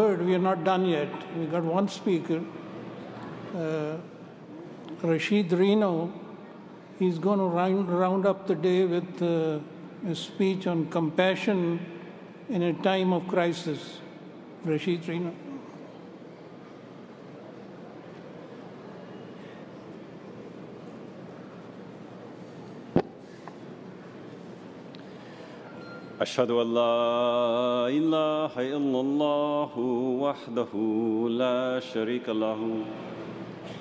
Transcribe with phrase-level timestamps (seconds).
[0.00, 1.10] Third, we are not done yet.
[1.36, 2.40] We got one speaker,
[3.54, 3.96] uh,
[5.02, 6.10] Rashid Reno.
[6.98, 9.58] He's going to round, round up the day with uh,
[10.08, 11.84] a speech on compassion
[12.48, 13.98] in a time of crisis.
[14.64, 15.34] Rashid Reno.
[26.20, 29.72] أشهد أن لا إله إلا الله
[30.20, 30.72] وحده
[31.32, 32.60] لا شريك له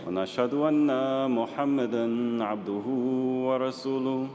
[0.08, 0.88] ونشهد أن
[1.32, 2.06] محمدا
[2.44, 2.88] عبده
[3.48, 4.28] ورسوله.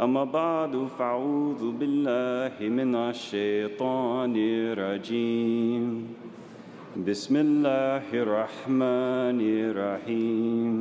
[0.00, 5.84] أما بعد فأعوذ بالله من الشيطان الرجيم.
[7.06, 10.74] بسم الله الرحمن الرحيم.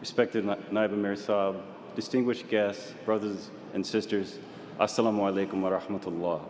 [0.00, 1.60] Respected Naib Amir Saab,
[1.94, 4.38] distinguished guests, brothers and sisters,
[4.78, 6.42] Assalamu alaikum wa rahmatullah.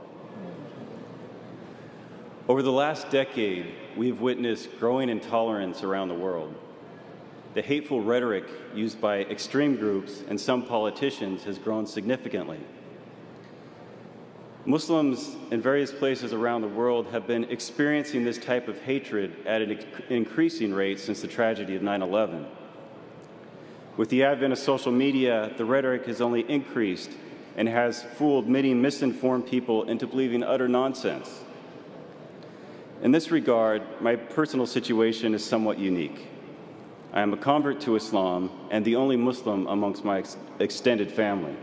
[2.48, 3.66] Over the last decade,
[3.96, 6.54] we've witnessed growing intolerance around the world.
[7.54, 12.60] The hateful rhetoric used by extreme groups and some politicians has grown significantly.
[14.66, 19.62] Muslims in various places around the world have been experiencing this type of hatred at
[19.62, 19.78] an
[20.10, 22.46] increasing rate since the tragedy of 9 11.
[23.96, 27.10] With the advent of social media, the rhetoric has only increased
[27.56, 31.42] and has fooled many misinformed people into believing utter nonsense.
[33.02, 36.26] In this regard, my personal situation is somewhat unique.
[37.12, 41.56] I am a convert to Islam and the only Muslim amongst my ex extended family.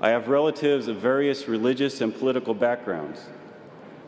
[0.00, 3.20] I have relatives of various religious and political backgrounds.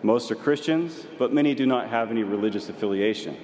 [0.03, 3.37] Most are Christians, but many do not have any religious affiliation.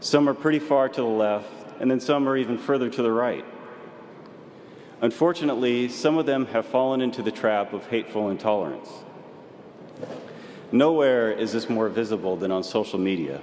[0.00, 3.12] Some are pretty far to the left, and then some are even further to the
[3.12, 3.44] right.
[5.00, 8.88] Unfortunately, some of them have fallen into the trap of hateful intolerance.
[10.72, 13.40] Nowhere is this more visible than on social media.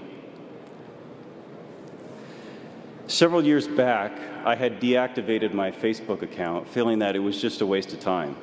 [3.08, 7.66] Several years back, I had deactivated my Facebook account, feeling that it was just a
[7.66, 8.36] waste of time.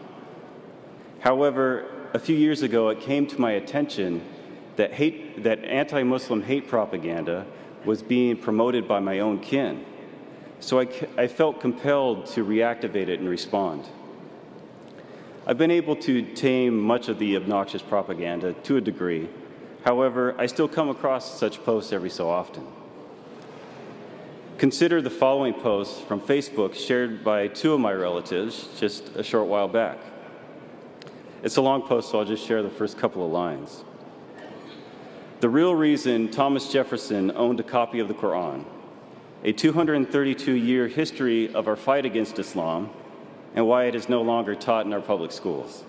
[1.20, 4.22] However, a few years ago, it came to my attention
[4.76, 4.93] that,
[5.38, 7.47] that anti Muslim hate propaganda
[7.84, 9.84] was being promoted by my own kin.
[10.60, 13.88] So I, I felt compelled to reactivate it and respond.
[15.47, 19.28] I've been able to tame much of the obnoxious propaganda to a degree.
[19.84, 22.66] However, I still come across such posts every so often.
[24.59, 29.49] Consider the following post from Facebook shared by two of my relatives just a short
[29.49, 29.99] while back.
[31.43, 33.82] It's a long post, so I'll just share the first couple of lines.
[35.41, 38.66] The real reason Thomas Jefferson owned a copy of the Quran,
[39.42, 42.90] a 232 year history of our fight against Islam,
[43.54, 45.84] and why it is no longer taught in our public schools.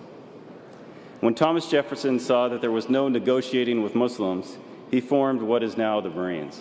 [1.20, 4.56] When Thomas Jefferson saw that there was no negotiating with Muslims,
[4.90, 6.60] he formed what is now the Marines.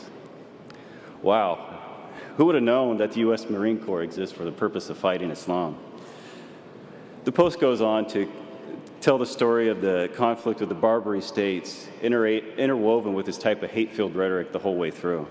[1.22, 1.80] Wow,
[2.38, 3.50] who would have known that the U.S.
[3.50, 5.78] Marine Corps exists for the purpose of fighting Islam?
[7.24, 8.32] The post goes on to
[9.00, 13.72] tell the story of the conflict with the Barbary states, interwoven with this type of
[13.72, 15.28] hate filled rhetoric the whole way through.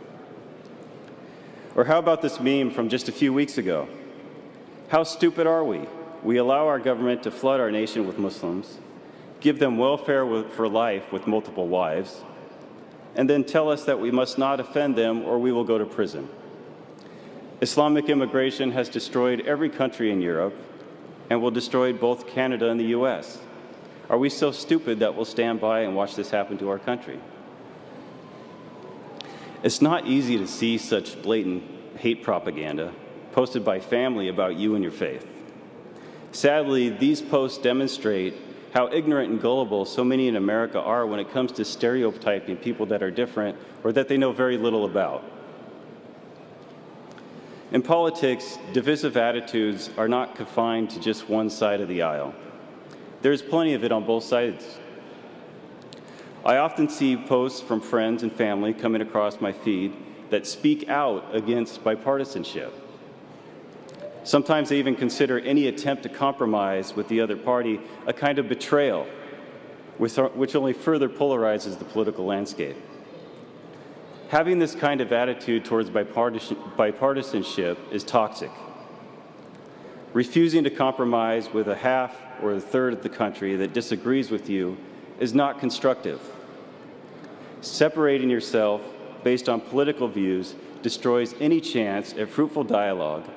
[1.74, 3.88] Or how about this meme from just a few weeks ago?
[4.88, 5.86] How stupid are we?
[6.22, 8.78] We allow our government to flood our nation with Muslims,
[9.40, 12.22] give them welfare for life with multiple wives,
[13.14, 15.86] and then tell us that we must not offend them or we will go to
[15.86, 16.28] prison.
[17.60, 20.56] Islamic immigration has destroyed every country in Europe
[21.28, 23.38] and will destroy both Canada and the US.
[24.08, 27.20] Are we so stupid that we'll stand by and watch this happen to our country?
[29.62, 31.62] It's not easy to see such blatant
[31.98, 32.94] hate propaganda
[33.32, 35.26] posted by family about you and your faith.
[36.32, 38.34] Sadly, these posts demonstrate
[38.72, 42.86] how ignorant and gullible so many in America are when it comes to stereotyping people
[42.86, 45.24] that are different or that they know very little about.
[47.72, 52.34] In politics, divisive attitudes are not confined to just one side of the aisle.
[53.22, 54.79] There's plenty of it on both sides.
[56.44, 59.94] I often see posts from friends and family coming across my feed
[60.30, 62.72] that speak out against bipartisanship.
[64.24, 68.48] Sometimes they even consider any attempt to compromise with the other party a kind of
[68.48, 69.06] betrayal,
[69.98, 72.76] which only further polarizes the political landscape.
[74.28, 78.50] Having this kind of attitude towards bipartisanship is toxic.
[80.12, 84.48] Refusing to compromise with a half or a third of the country that disagrees with
[84.48, 84.78] you
[85.20, 86.20] is not constructive.
[87.60, 88.80] Separating yourself
[89.22, 93.28] based on political views destroys any chance at fruitful dialogue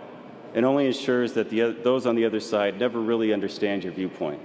[0.56, 4.40] and only ensures that the, those on the other side never really understand your viewpoint.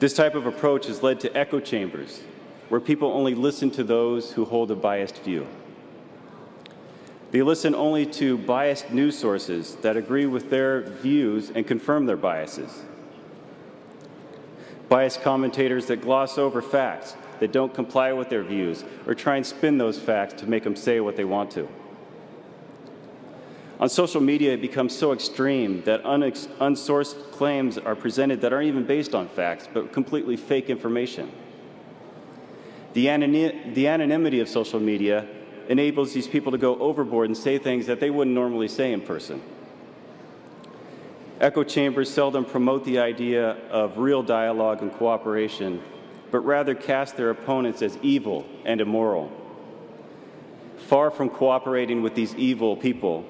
[0.00, 2.22] This type of approach has led to echo chambers,
[2.68, 5.46] where people only listen to those who hold a biased view.
[7.30, 12.16] They listen only to biased news sources that agree with their views and confirm their
[12.16, 12.82] biases.
[14.88, 19.46] Biased commentators that gloss over facts, that don't comply with their views, or try and
[19.46, 21.68] spin those facts to make them say what they want to.
[23.80, 28.84] On social media, it becomes so extreme that unsourced claims are presented that aren't even
[28.84, 31.30] based on facts, but completely fake information.
[32.94, 35.28] The, anony- the anonymity of social media
[35.68, 39.00] enables these people to go overboard and say things that they wouldn't normally say in
[39.00, 39.40] person.
[41.40, 45.80] Echo chambers seldom promote the idea of real dialogue and cooperation,
[46.32, 49.30] but rather cast their opponents as evil and immoral.
[50.78, 53.24] Far from cooperating with these evil people,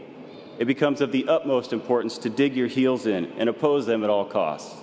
[0.58, 4.08] it becomes of the utmost importance to dig your heels in and oppose them at
[4.08, 4.74] all costs.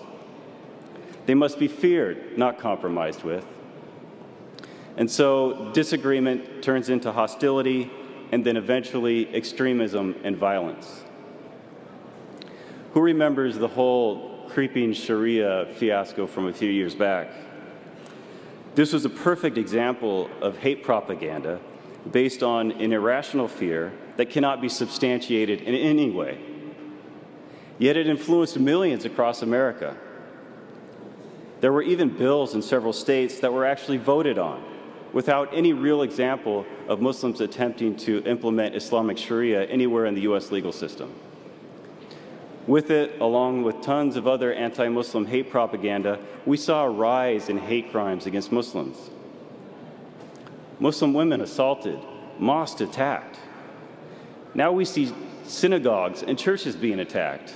[1.25, 3.45] They must be feared, not compromised with.
[4.97, 7.91] And so disagreement turns into hostility
[8.31, 11.04] and then eventually extremism and violence.
[12.95, 17.29] Who remembers the whole creeping Sharia fiasco from a few years back?
[18.73, 21.59] This was a perfect example of hate propaganda
[22.09, 26.39] based on an irrational fear that cannot be substantiated in any way.
[27.79, 29.97] Yet it influenced millions across America.
[31.59, 34.63] There were even bills in several states that were actually voted on
[35.11, 40.49] without any real example of Muslims attempting to implement Islamic Sharia anywhere in the US
[40.49, 41.13] legal system.
[42.67, 47.49] With it, along with tons of other anti Muslim hate propaganda, we saw a rise
[47.49, 48.97] in hate crimes against Muslims.
[50.79, 51.99] Muslim women assaulted,
[52.39, 53.39] mosques attacked.
[54.53, 55.13] Now we see
[55.45, 57.53] synagogues and churches being attacked.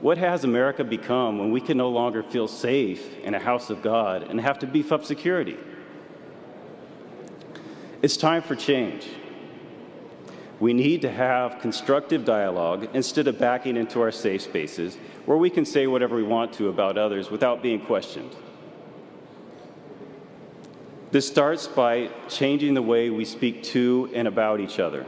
[0.00, 3.80] What has America become when we can no longer feel safe in a house of
[3.80, 5.56] God and have to beef up security?
[8.02, 9.08] It's time for change.
[10.58, 15.50] We need to have constructive dialogue instead of backing into our safe spaces where we
[15.50, 18.34] can say whatever we want to about others without being questioned.
[21.10, 25.06] This starts by changing the way we speak to and about each other.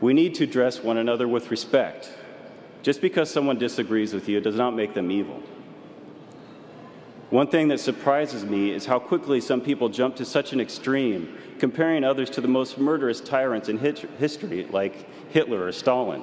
[0.00, 2.10] We need to address one another with respect.
[2.82, 5.42] Just because someone disagrees with you does not make them evil.
[7.34, 11.36] One thing that surprises me is how quickly some people jump to such an extreme,
[11.58, 16.22] comparing others to the most murderous tyrants in history, like Hitler or Stalin.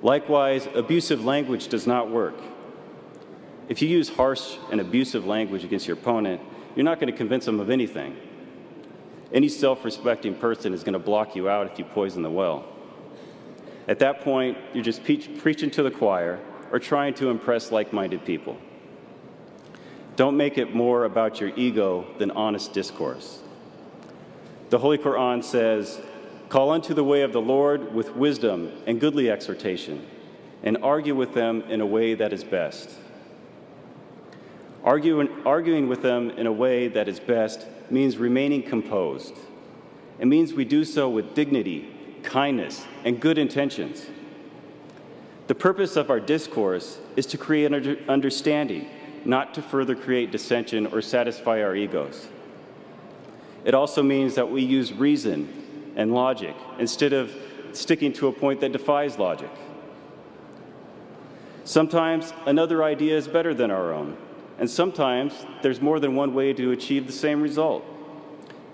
[0.00, 2.36] Likewise, abusive language does not work.
[3.68, 6.40] If you use harsh and abusive language against your opponent,
[6.74, 8.16] you're not going to convince them of anything.
[9.30, 12.64] Any self respecting person is going to block you out if you poison the well.
[13.88, 16.40] At that point, you're just preaching to the choir
[16.72, 18.56] or trying to impress like minded people.
[20.18, 23.38] Don't make it more about your ego than honest discourse.
[24.68, 26.00] The Holy Quran says,
[26.48, 30.04] Call unto the way of the Lord with wisdom and goodly exhortation,
[30.64, 32.90] and argue with them in a way that is best.
[34.82, 39.34] Arguing, arguing with them in a way that is best means remaining composed.
[40.18, 41.94] It means we do so with dignity,
[42.24, 44.04] kindness, and good intentions.
[45.46, 47.72] The purpose of our discourse is to create
[48.08, 48.88] understanding,
[49.28, 52.28] not to further create dissension or satisfy our egos.
[53.64, 57.30] It also means that we use reason and logic instead of
[57.72, 59.50] sticking to a point that defies logic.
[61.64, 64.16] Sometimes another idea is better than our own,
[64.58, 67.84] and sometimes there's more than one way to achieve the same result.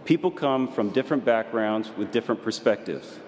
[0.04, 3.18] People come from different backgrounds with different perspectives.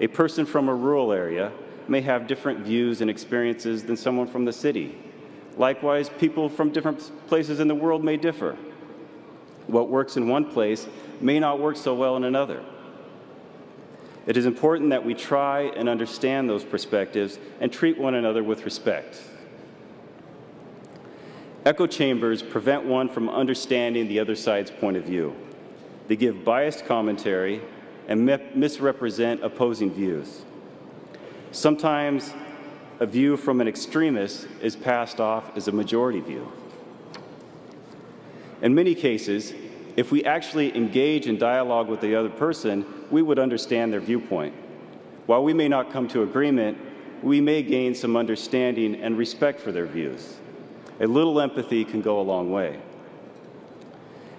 [0.00, 1.52] A person from a rural area
[1.86, 4.96] may have different views and experiences than someone from the city.
[5.58, 8.56] Likewise, people from different places in the world may differ.
[9.66, 10.86] What works in one place
[11.20, 12.64] may not work so well in another.
[14.26, 18.64] It is important that we try and understand those perspectives and treat one another with
[18.64, 19.20] respect.
[21.64, 25.34] Echo chambers prevent one from understanding the other side's point of view.
[26.06, 27.60] They give biased commentary
[28.06, 28.24] and
[28.54, 30.44] misrepresent opposing views.
[31.50, 32.32] Sometimes
[33.00, 36.50] a view from an extremist is passed off as a majority view.
[38.60, 39.54] In many cases,
[39.96, 44.54] if we actually engage in dialogue with the other person, we would understand their viewpoint.
[45.26, 46.78] While we may not come to agreement,
[47.22, 50.36] we may gain some understanding and respect for their views.
[51.00, 52.80] A little empathy can go a long way.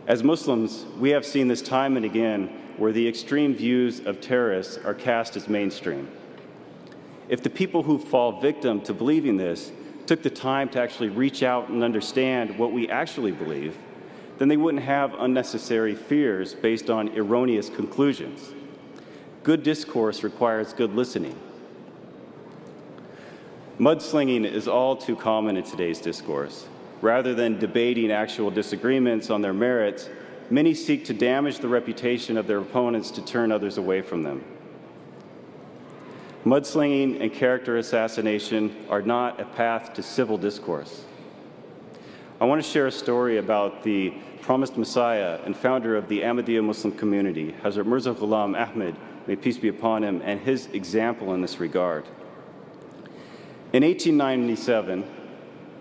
[0.07, 2.47] As Muslims, we have seen this time and again
[2.77, 6.09] where the extreme views of terrorists are cast as mainstream.
[7.29, 9.71] If the people who fall victim to believing this
[10.07, 13.77] took the time to actually reach out and understand what we actually believe,
[14.39, 18.51] then they wouldn't have unnecessary fears based on erroneous conclusions.
[19.43, 21.37] Good discourse requires good listening.
[23.79, 26.67] Mudslinging is all too common in today's discourse.
[27.01, 30.09] Rather than debating actual disagreements on their merits,
[30.49, 34.43] many seek to damage the reputation of their opponents to turn others away from them.
[36.45, 41.03] Mudslinging and character assassination are not a path to civil discourse.
[42.39, 46.63] I want to share a story about the promised Messiah and founder of the Ahmadiyya
[46.63, 48.95] Muslim community, Hazrat Mirza Ghulam Ahmed,
[49.27, 52.05] may peace be upon him, and his example in this regard.
[53.73, 55.03] In 1897,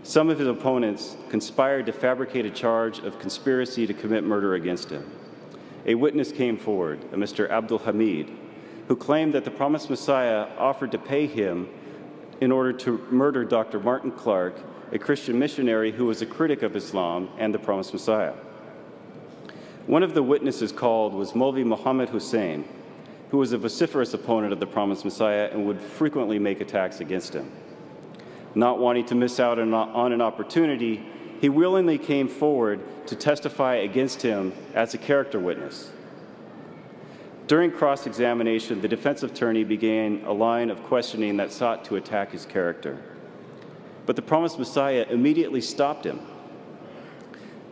[0.03, 4.91] some of his opponents conspired to fabricate a charge of conspiracy to commit murder against
[4.91, 5.09] him.
[5.87, 7.49] A witness came forward, a Mr.
[7.49, 8.29] Abdul Hamid,
[8.89, 11.69] who claimed that the promised Messiah offered to pay him
[12.41, 13.79] in order to murder Dr.
[13.79, 14.57] Martin Clark,
[14.93, 18.33] a Christian missionary who was a critic of Islam and the promised Messiah.
[19.87, 22.67] One of the witnesses called was Molvi Muhammad Hussein,
[23.31, 27.35] who was a vociferous opponent of the promised Messiah and would frequently make attacks against
[27.35, 27.53] him.
[28.55, 31.05] Not wanting to miss out on an opportunity,
[31.43, 35.91] he willingly came forward to testify against him as a character witness.
[37.49, 42.33] During cross examination, the defense attorney began a line of questioning that sought to attack
[42.33, 42.99] his character.
[44.05, 46.21] But the promised Messiah immediately stopped him.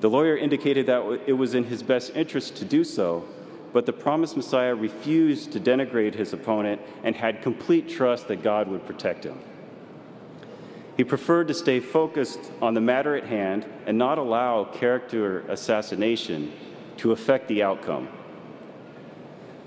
[0.00, 3.28] The lawyer indicated that it was in his best interest to do so,
[3.74, 8.68] but the promised Messiah refused to denigrate his opponent and had complete trust that God
[8.68, 9.38] would protect him.
[10.96, 16.50] He preferred to stay focused on the matter at hand and not allow character assassination
[16.96, 18.08] to affect the outcome.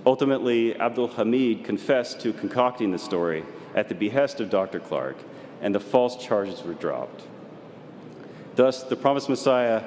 [0.10, 4.80] Ultimately, Abdul Hamid confessed to concocting the story at the behest of Dr.
[4.80, 5.18] Clark,
[5.62, 7.28] and the false charges were dropped.
[8.56, 9.84] Thus, the promised Messiah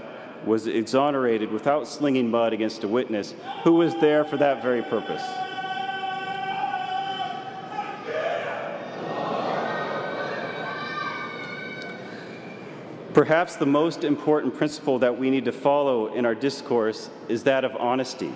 [0.47, 5.25] was exonerated without slinging mud against a witness who was there for that very purpose.
[13.13, 17.65] Perhaps the most important principle that we need to follow in our discourse is that
[17.65, 18.33] of honesty.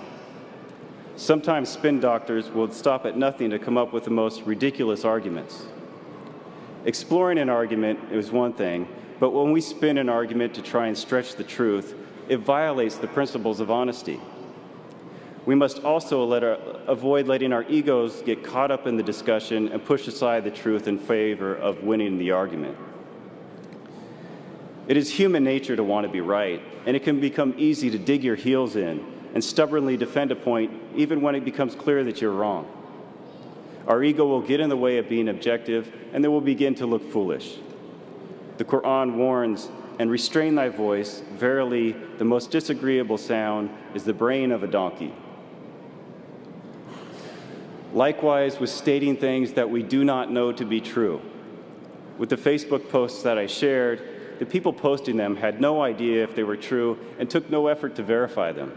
[1.16, 5.64] Sometimes spin doctors will stop at nothing to come up with the most ridiculous arguments.
[6.84, 8.86] Exploring an argument is one thing,
[9.18, 11.94] but when we spin an argument to try and stretch the truth,
[12.28, 14.20] it violates the principles of honesty.
[15.46, 19.68] We must also let our, avoid letting our egos get caught up in the discussion
[19.68, 22.76] and push aside the truth in favor of winning the argument.
[24.86, 27.98] It is human nature to want to be right, and it can become easy to
[27.98, 32.22] dig your heels in and stubbornly defend a point even when it becomes clear that
[32.22, 32.66] you're wrong.
[33.86, 36.86] Our ego will get in the way of being objective, and then we'll begin to
[36.86, 37.58] look foolish.
[38.56, 41.22] The Quran warns, and restrain thy voice.
[41.34, 45.12] Verily, the most disagreeable sound is the braying of a donkey.
[47.92, 51.20] Likewise, with stating things that we do not know to be true.
[52.16, 56.34] With the Facebook posts that I shared, the people posting them had no idea if
[56.34, 58.74] they were true and took no effort to verify them.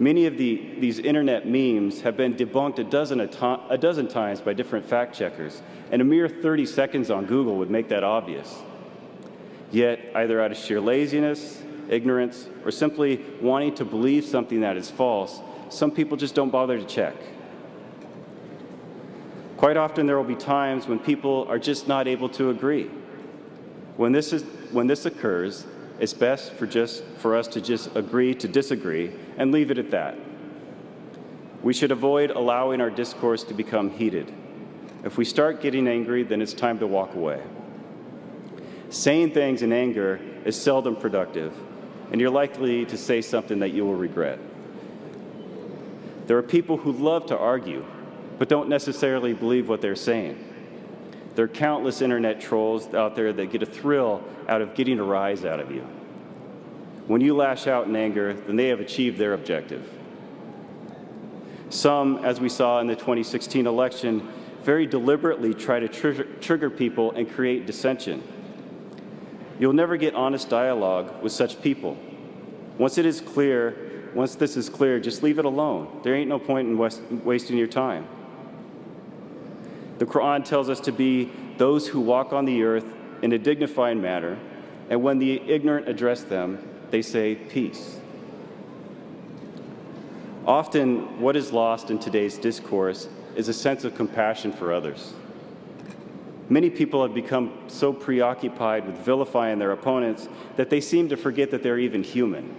[0.00, 4.40] Many of the, these internet memes have been debunked a dozen, a, a dozen times
[4.40, 5.60] by different fact checkers,
[5.92, 8.60] and a mere 30 seconds on Google would make that obvious.
[9.70, 14.90] Yet, either out of sheer laziness, ignorance, or simply wanting to believe something that is
[14.90, 15.38] false,
[15.68, 17.14] some people just don't bother to check.
[19.58, 22.90] Quite often, there will be times when people are just not able to agree.
[23.98, 25.66] When this, is, when this occurs,
[25.98, 29.90] it's best for, just, for us to just agree to disagree and leave it at
[29.90, 30.18] that.
[31.62, 34.30] We should avoid allowing our discourse to become heated.
[35.02, 37.42] If we start getting angry, then it's time to walk away.
[38.90, 41.54] Saying things in anger is seldom productive,
[42.12, 44.38] and you're likely to say something that you will regret.
[46.26, 47.86] There are people who love to argue,
[48.38, 50.36] but don't necessarily believe what they're saying.
[51.34, 55.04] There are countless internet trolls out there that get a thrill out of getting a
[55.04, 55.86] rise out of you.
[57.06, 59.88] When you lash out in anger, then they have achieved their objective.
[61.70, 64.28] Some, as we saw in the 2016 election,
[64.62, 68.22] very deliberately try to trigger, trigger people and create dissension.
[69.58, 71.96] You'll never get honest dialogue with such people.
[72.78, 76.00] Once it is clear, once this is clear, just leave it alone.
[76.02, 78.08] There ain't no point in wasting your time.
[79.98, 82.86] The Quran tells us to be those who walk on the earth
[83.22, 84.38] in a dignified manner,
[84.88, 87.98] and when the ignorant address them, they say peace.
[90.46, 95.14] Often, what is lost in today's discourse is a sense of compassion for others.
[96.48, 101.50] Many people have become so preoccupied with vilifying their opponents that they seem to forget
[101.52, 102.56] that they're even human.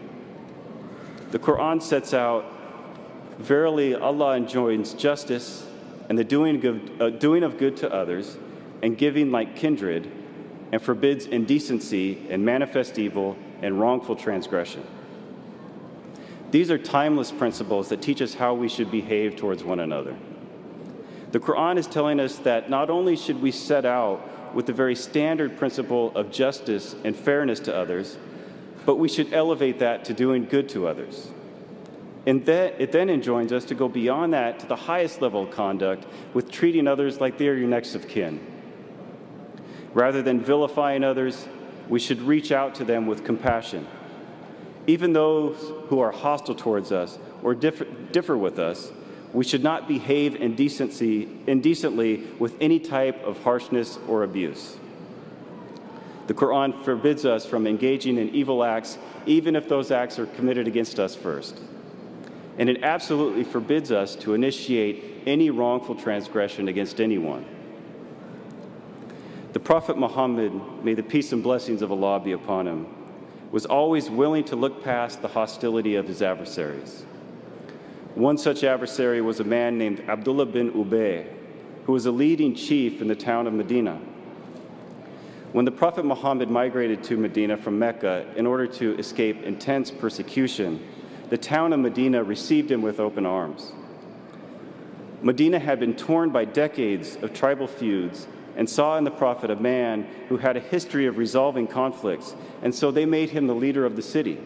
[1.32, 2.46] The Quran sets out
[3.42, 5.66] Verily, Allah enjoins justice
[6.10, 8.38] and the doing of, uh, doing of good to others
[8.84, 10.12] and giving like kindred,
[10.72, 14.86] and forbids indecency and manifest evil and wrongful transgression.
[16.52, 20.16] These are timeless principles that teach us how we should behave towards one another.
[21.32, 24.96] The Quran is telling us that not only should we set out with the very
[24.96, 28.18] standard principle of justice and fairness to others,
[28.86, 31.30] but we should elevate that to doing good to others.
[32.26, 35.52] And that, it then enjoins us to go beyond that to the highest level of
[35.52, 38.40] conduct with treating others like they are your next of kin.
[39.94, 41.48] Rather than vilifying others,
[41.90, 43.88] we should reach out to them with compassion.
[44.88, 45.58] Even those
[45.88, 48.92] who are hostile towards us or differ, differ with us,
[49.34, 54.78] we should not behave indecency, indecently with any type of harshness or abuse.
[56.28, 60.68] The Quran forbids us from engaging in evil acts, even if those acts are committed
[60.68, 61.60] against us first.
[62.58, 67.46] And it absolutely forbids us to initiate any wrongful transgression against anyone.
[69.54, 72.88] The Prophet Muhammad, may the peace and blessings of Allah be upon him,
[73.52, 77.04] was always willing to look past the hostility of his adversaries.
[78.16, 81.28] One such adversary was a man named Abdullah bin Ubay,
[81.86, 84.00] who was a leading chief in the town of Medina.
[85.52, 90.82] When the Prophet Muhammad migrated to Medina from Mecca in order to escape intense persecution,
[91.30, 93.74] the town of Medina received him with open arms.
[95.22, 99.56] Medina had been torn by decades of tribal feuds and saw in the prophet a
[99.56, 103.86] man who had a history of resolving conflicts, and so they made him the leader
[103.86, 104.40] of the city.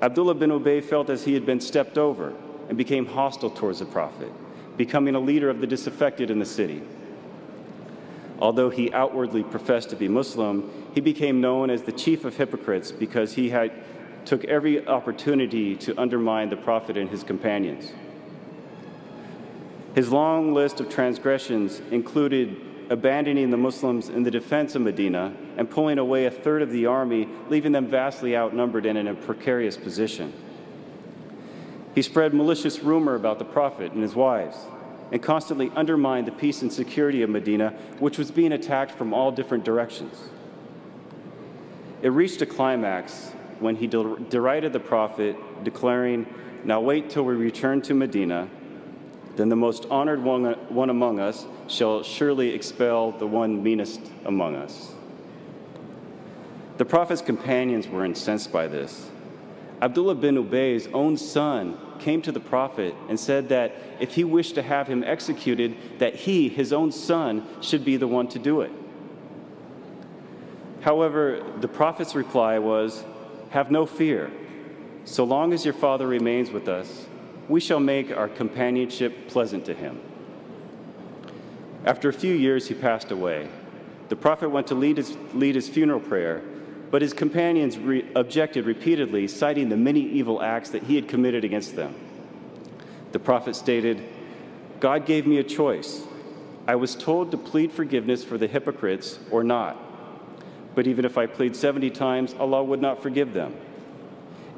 [0.00, 2.32] Abdullah bin Ubay felt as he had been stepped over
[2.68, 4.32] and became hostile towards the prophet,
[4.76, 6.82] becoming a leader of the disaffected in the city.
[8.40, 12.90] Although he outwardly professed to be Muslim, he became known as the chief of hypocrites
[12.90, 13.70] because he had
[14.24, 17.92] took every opportunity to undermine the prophet and his companions.
[19.94, 22.56] His long list of transgressions included
[22.88, 26.86] abandoning the Muslims in the defense of Medina and pulling away a third of the
[26.86, 30.32] army, leaving them vastly outnumbered and in a precarious position.
[31.94, 34.56] He spread malicious rumor about the Prophet and his wives
[35.10, 39.30] and constantly undermined the peace and security of Medina, which was being attacked from all
[39.30, 40.30] different directions.
[42.00, 46.26] It reached a climax when he derided the Prophet, declaring,
[46.64, 48.48] Now wait till we return to Medina
[49.36, 54.56] then the most honored one, one among us shall surely expel the one meanest among
[54.56, 54.92] us.
[56.78, 59.10] The prophet's companions were incensed by this.
[59.80, 64.54] Abdullah bin Ubay's own son came to the prophet and said that if he wished
[64.56, 68.60] to have him executed, that he, his own son, should be the one to do
[68.60, 68.70] it.
[70.82, 73.04] However, the prophet's reply was,
[73.50, 74.30] Have no fear.
[75.04, 77.06] So long as your father remains with us,
[77.48, 80.00] we shall make our companionship pleasant to him.
[81.84, 83.48] After a few years, he passed away.
[84.08, 86.42] The prophet went to lead his, lead his funeral prayer,
[86.90, 91.44] but his companions re- objected repeatedly, citing the many evil acts that he had committed
[91.44, 91.94] against them.
[93.12, 94.02] The prophet stated,
[94.80, 96.02] God gave me a choice.
[96.66, 99.76] I was told to plead forgiveness for the hypocrites or not.
[100.74, 103.54] But even if I plead 70 times, Allah would not forgive them.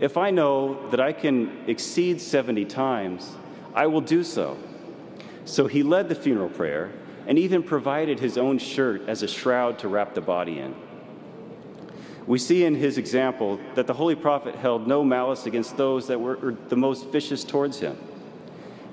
[0.00, 3.33] If I know that I can exceed 70 times,
[3.74, 4.59] I will do so.
[5.44, 6.90] So he led the funeral prayer
[7.26, 10.74] and even provided his own shirt as a shroud to wrap the body in.
[12.26, 16.20] We see in his example that the Holy Prophet held no malice against those that
[16.20, 17.98] were the most vicious towards him.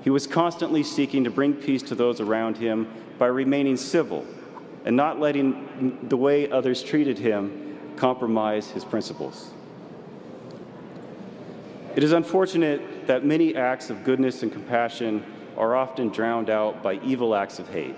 [0.02, 4.26] He was constantly seeking to bring peace to those around him by remaining civil
[4.84, 9.52] and not letting the way others treated him compromise his principles.
[11.94, 15.24] It is unfortunate that many acts of goodness and compassion
[15.58, 17.96] are often drowned out by evil acts of hate.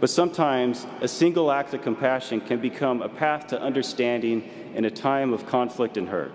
[0.00, 4.90] But sometimes a single act of compassion can become a path to understanding in a
[4.90, 6.32] time of conflict and hurt.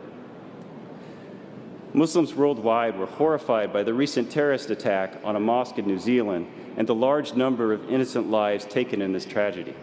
[1.93, 6.47] Muslims worldwide were horrified by the recent terrorist attack on a mosque in New Zealand
[6.77, 9.75] and the large number of innocent lives taken in this tragedy.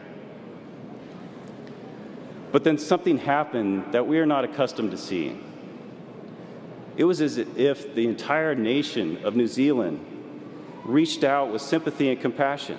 [2.52, 5.45] But then something happened that we are not accustomed to seeing.
[6.96, 10.04] It was as if the entire nation of New Zealand
[10.84, 12.78] reached out with sympathy and compassion.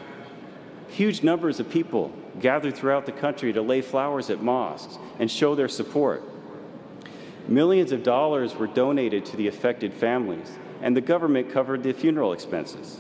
[0.90, 5.54] Huge numbers of people gathered throughout the country to lay flowers at mosques and show
[5.56, 6.24] their support.
[7.48, 12.34] Millions of dollars were donated to the affected families, and the government covered the funeral
[12.34, 13.00] expenses.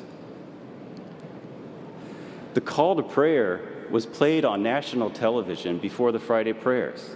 [2.53, 7.15] The call to prayer was played on national television before the Friday prayers.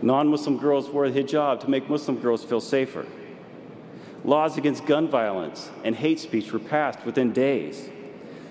[0.00, 3.06] Non Muslim girls wore hijab to make Muslim girls feel safer.
[4.24, 7.88] Laws against gun violence and hate speech were passed within days.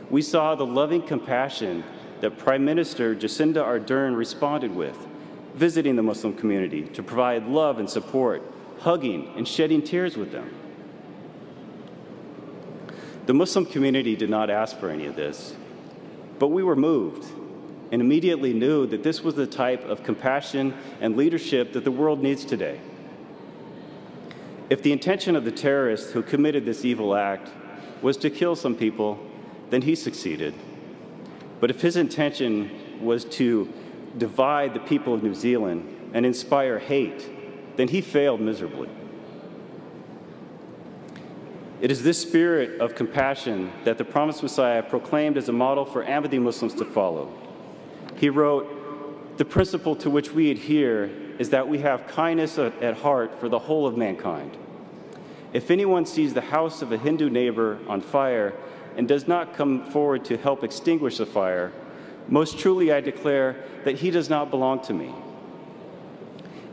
[0.10, 1.84] We saw the loving compassion
[2.22, 4.98] that Prime Minister Jacinda Ardern responded with,
[5.54, 8.42] visiting the Muslim community to provide love and support,
[8.80, 10.50] hugging and shedding tears with them.
[13.26, 15.54] The Muslim community did not ask for any of this,
[16.40, 17.26] but we were moved
[17.92, 22.22] and immediately knew that this was the type of compassion and leadership that the world
[22.22, 22.80] needs today.
[24.70, 27.50] If the intention of the terrorist who committed this evil act
[28.02, 29.18] was to kill some people,
[29.70, 30.54] then he succeeded.
[31.60, 33.72] But if his intention was to
[34.18, 37.30] divide the people of New Zealand and inspire hate,
[37.78, 38.90] then he failed miserably.
[41.80, 46.04] It is this spirit of compassion that the promised Messiah proclaimed as a model for
[46.04, 47.32] Ahmadi Muslims to follow.
[48.18, 53.40] He wrote, The principle to which we adhere is that we have kindness at heart
[53.40, 54.58] for the whole of mankind.
[55.54, 58.54] If anyone sees the house of a Hindu neighbor on fire
[58.98, 61.72] and does not come forward to help extinguish the fire,
[62.28, 65.14] most truly I declare that he does not belong to me.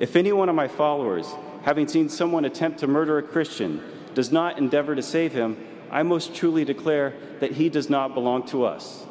[0.00, 3.82] If any one of my followers, having seen someone attempt to murder a Christian,
[4.14, 5.56] does not endeavor to save him,
[5.90, 9.06] I most truly declare that he does not belong to us.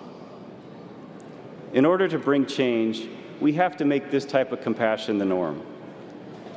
[1.74, 3.08] In order to bring change,
[3.42, 5.62] we have to make this type of compassion the norm.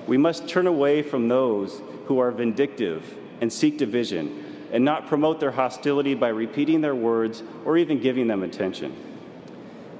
[0.07, 5.40] We must turn away from those who are vindictive and seek division and not promote
[5.40, 8.94] their hostility by repeating their words or even giving them attention.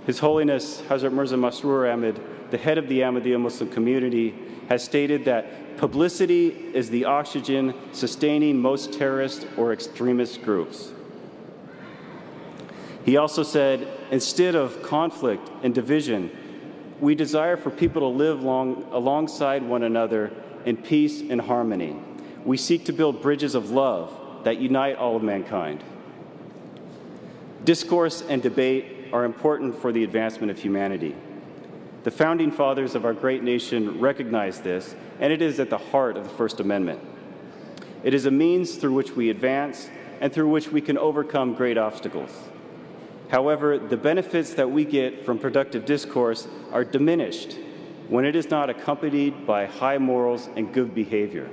[0.07, 4.35] His Holiness Hazrat Mirza Masroor Ahmed, the head of the Ahmadiyya Muslim community,
[4.69, 10.93] has stated that publicity is the oxygen sustaining most terrorist or extremist groups.
[13.07, 16.29] He also said, instead of conflict and division,
[16.99, 20.33] we desire for people to live long, alongside one another
[20.65, 21.97] in peace and harmony.
[22.45, 25.85] We seek to build bridges of love that unite all of mankind.
[27.65, 31.15] Discourse and debate are important for the advancement of humanity.
[32.03, 36.17] The founding fathers of our great nation recognized this, and it is at the heart
[36.17, 37.01] of the First Amendment.
[38.03, 39.91] It is a means through which we advance
[40.21, 42.33] and through which we can overcome great obstacles.
[43.29, 47.59] However, the benefits that we get from productive discourse are diminished
[48.09, 51.51] when it is not accompanied by high morals and good behavior.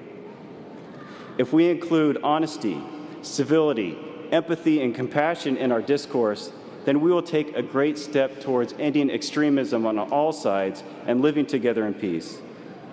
[1.38, 2.80] If we include honesty,
[3.24, 3.98] civility,
[4.32, 6.52] empathy, and compassion in our discourse,
[6.86, 11.46] then we will take a great step towards ending extremism on all sides and living
[11.46, 12.38] together in peace.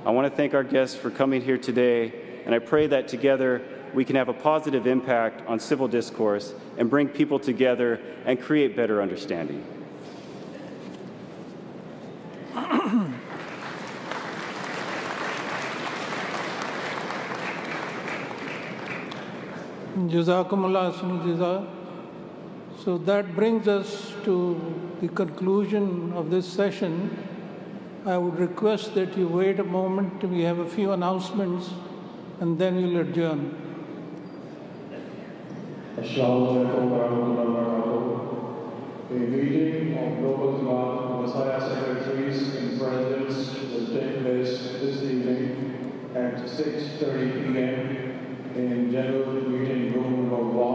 [0.07, 2.13] I want to thank our guests for coming here today,
[2.47, 3.63] and I pray that together
[3.95, 8.77] we can have a positive impact on civil discourse and bring people together and create
[8.77, 9.65] better understanding.
[22.85, 24.59] So that brings us to
[25.01, 27.17] the conclusion of this session.
[28.07, 30.25] I would request that you wait a moment.
[30.25, 31.69] We have a few announcements
[32.41, 33.70] and then we'll adjourn.
[36.01, 37.45] Assalamu alaikum wa
[39.11, 46.37] A meeting of Global Imam Messiah Secretaries and Presidents will take place this evening at
[46.37, 47.79] 6.30 p.m.
[48.57, 50.71] in General Meeting Room Number 1.